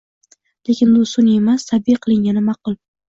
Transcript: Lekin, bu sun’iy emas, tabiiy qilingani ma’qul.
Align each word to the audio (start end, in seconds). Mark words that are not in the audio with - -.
Lekin, 0.69 0.95
bu 0.95 1.03
sun’iy 1.11 1.35
emas, 1.41 1.65
tabiiy 1.73 1.99
qilingani 2.07 2.43
ma’qul. 2.47 2.79